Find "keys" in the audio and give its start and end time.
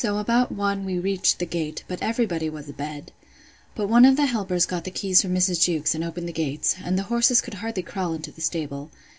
4.89-5.21